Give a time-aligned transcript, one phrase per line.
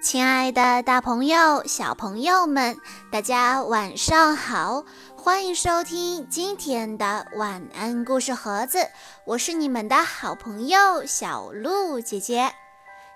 [0.00, 2.76] 亲爱的，大朋友、小朋友们，
[3.10, 4.84] 大家晚上好！
[5.16, 8.88] 欢迎收听今天的晚安故事盒子，
[9.24, 12.52] 我是你们的好朋友小鹿姐姐。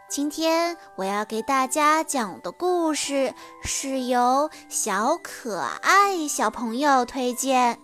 [0.09, 3.35] 今天我要给大家讲的故事
[3.65, 7.81] 是由小可爱小朋友推荐，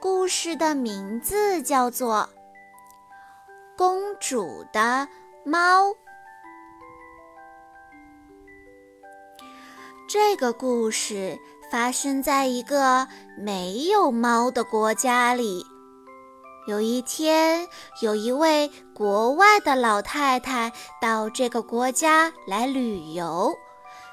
[0.00, 2.28] 故事的名字叫做
[3.76, 5.06] 《公主的
[5.44, 5.88] 猫》。
[10.12, 11.38] 这个故事
[11.70, 13.06] 发生在一个
[13.38, 15.64] 没有猫的国家里。
[16.66, 17.68] 有一天，
[18.02, 23.54] 有一位国外的老太太到这个国家来旅游，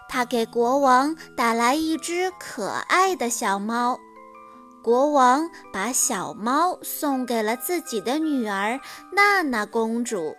[0.07, 3.99] 她给国王带来一只可爱的小猫。
[4.83, 8.79] 国王把小猫送给了自己的女儿
[9.13, 10.35] 娜娜公主。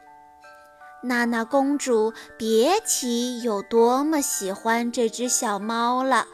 [1.02, 6.26] 娜娜公主别提有多么喜欢这只小猫了，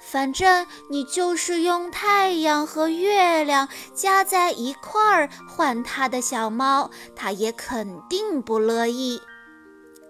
[0.00, 9.20] 反正你就是用太阳和月亮加在一块儿换她的小猫，她也肯定不乐意。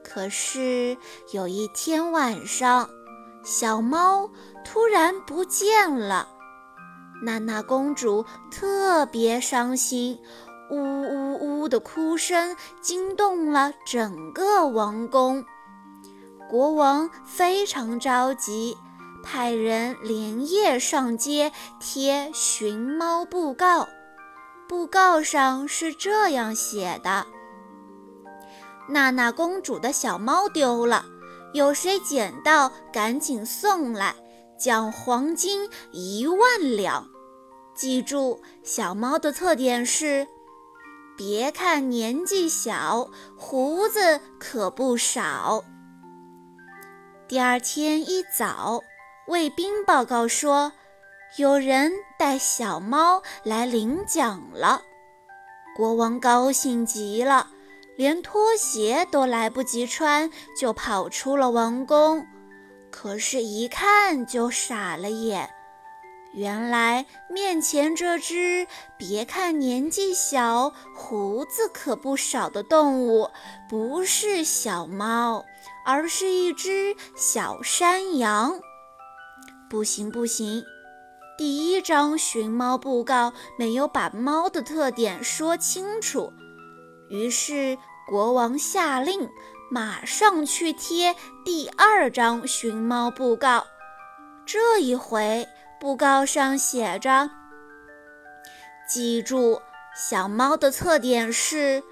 [0.05, 0.97] 可是
[1.33, 2.89] 有一天晚上，
[3.45, 4.31] 小猫
[4.65, 6.29] 突然不见了，
[7.23, 10.17] 娜娜公主特别伤心。
[10.71, 15.45] 呜呜呜的哭声惊动了整个王宫，
[16.51, 18.77] 国王非常着急，
[19.23, 23.89] 派人连夜上街贴寻猫布告。
[24.69, 27.27] 布告上是这样写的
[28.89, 31.07] ：“娜娜公主的小猫丢了，
[31.55, 34.15] 有谁捡到，赶紧送来，
[34.59, 37.09] 奖黄金一万两。
[37.75, 40.27] 记住，小猫的特点是。”
[41.19, 45.65] 别看年纪小，胡子可不少。
[47.27, 48.85] 第二天一早，
[49.27, 50.71] 卫兵报告说，
[51.37, 54.83] 有人带小猫来领奖了。
[55.77, 57.49] 国王高兴极了，
[57.97, 62.25] 连拖鞋都来不及穿，就跑出了王宫。
[62.93, 65.51] 可是，一看就傻了眼。
[66.35, 68.67] 原来面前这只
[68.99, 73.31] 别看年纪小，胡子可不少的动物，
[73.69, 75.45] 不是小猫，
[75.87, 78.61] 而是一只小山羊。
[79.71, 80.63] 不行不行，
[81.39, 86.33] 第一张寻猫布告没有把猫的特点说清楚，
[87.09, 89.29] 于是国王下令
[89.71, 93.67] 马上去贴第二张寻猫布告。
[94.45, 95.49] 这一回。
[95.81, 97.31] 布告上写着
[98.89, 99.61] ：“记住，
[99.95, 101.83] 小猫的特点是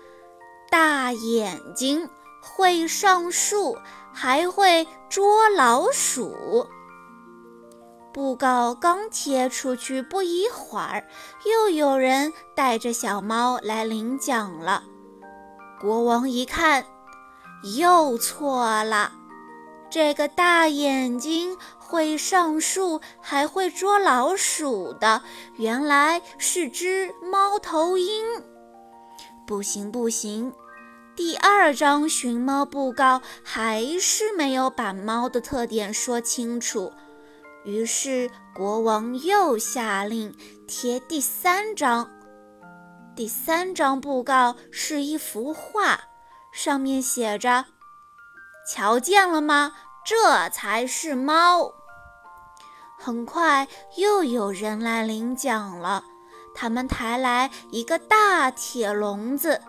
[0.71, 2.09] 大眼睛，
[2.43, 3.79] 会上树，
[4.13, 6.67] 还会捉老鼠。”
[8.13, 11.07] 布告刚贴出去不一会儿，
[11.45, 14.83] 又有人带着小猫来领奖了。
[15.79, 16.85] 国王一看，
[17.77, 19.13] 又错了，
[19.97, 21.57] 这个大眼睛。
[21.79, 25.23] 会上树还会捉老鼠的，
[25.57, 28.27] 原来是只猫头鹰。
[29.47, 30.53] 不行不行，
[31.15, 36.93] 第二张寻猫布告还是没有把猫的特点说清楚。
[37.65, 40.37] 于是国王又下令
[40.67, 42.11] 贴第三张。
[43.15, 46.01] 第三张布告是一幅画，
[46.53, 47.65] 上面写着
[48.69, 49.73] ：“瞧见了吗？”
[50.07, 51.75] 这才是猫。
[52.97, 56.05] 很快又有人来领奖了，
[56.55, 59.61] 他们抬来一个大铁笼子，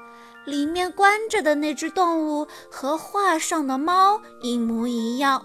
[0.45, 5.43] 里面关着的那只动物和画上的猫一模一样，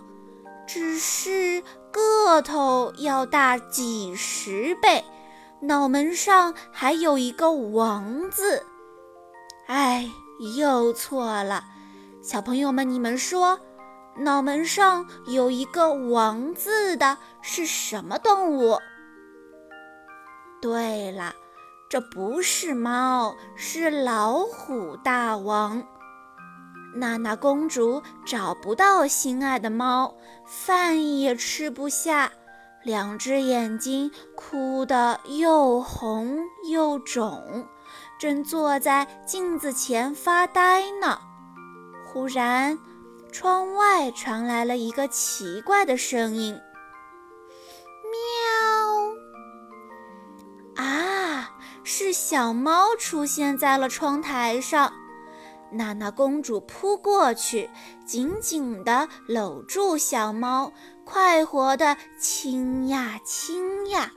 [0.66, 5.04] 只是个头要大几十倍，
[5.60, 8.64] 脑门上还有一个王字。
[9.66, 10.08] 哎，
[10.56, 11.64] 又错了，
[12.22, 13.58] 小朋友们，你们说？
[14.16, 18.78] 脑门上有一个王字的是什么动物？
[20.60, 21.34] 对了，
[21.88, 25.82] 这不是猫，是老虎大王。
[26.94, 30.14] 娜娜公主找不到心爱的猫，
[30.46, 32.30] 饭也吃不下，
[32.84, 36.38] 两只眼睛哭得又红
[36.70, 37.66] 又肿，
[38.20, 41.18] 正坐在镜子前发呆呢。
[42.04, 42.78] 忽然，
[43.32, 46.60] 窗外传来了一个奇怪的声音
[50.76, 51.50] ：“喵！”啊，
[51.82, 54.92] 是小猫出现在了窗台上。
[55.70, 57.70] 娜娜公主扑过去，
[58.04, 60.70] 紧紧地搂住小猫，
[61.06, 64.12] 快活地亲呀亲呀。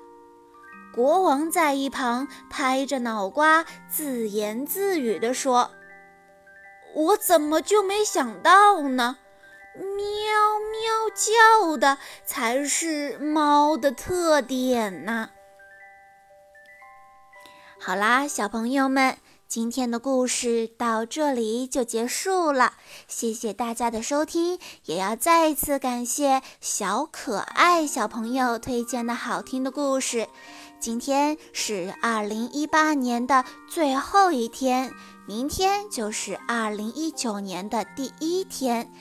[0.94, 5.72] 国王在一旁拍着脑瓜，自言自语地说
[6.96, 9.18] ：“我怎么就没想到呢？
[9.78, 9.86] 喵
[10.72, 15.30] 喵叫的才是猫的特点呢。”
[17.78, 22.74] 好啦，小朋友们，今天的故事到这里就结束了。
[23.08, 30.28] 谢谢大家的收听，也要再次感谢小可爱小朋友推荐的好听的故事。
[30.80, 34.92] 今天是二零一八年的最后一天，
[35.28, 38.92] 明天就是二零一九年的第一天。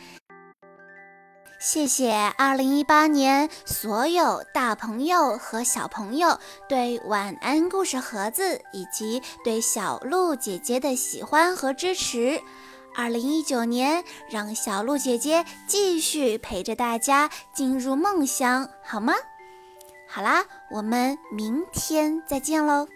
[1.61, 6.39] 谢谢二零一八年所有大朋友和小朋友
[6.69, 12.41] 对晚安故事盒子以及对小鹿姐姐的喜欢和支持。
[12.95, 19.15] 二零一九年，让小鹿姐姐继续陪着大家进入梦乡，好吗？
[20.15, 22.87] 好啦，我们明天再见喽。